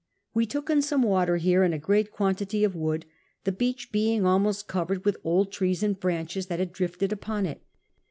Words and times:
We 0.33 0.47
took 0.47 0.67
in 0.71 0.81
some 0.81 1.03
water 1.03 1.37
here 1.37 1.61
and 1.61 1.75
a 1.75 1.77
great 1.77 2.09
quantity 2.09 2.63
of 2.63 2.75
wood, 2.75 3.05
the 3.43 3.51
beach 3.51 3.91
being 3.91 4.25
almost 4.25 4.67
covered 4.67 5.05
with 5.05 5.17
old 5.23 5.51
trees 5.51 5.83
and 5.83 5.99
branches 5.99 6.47
that 6.47 6.57
had 6.57 6.73
drifted 6.73 7.11
u}>on 7.11 7.45
it. 7.45 7.61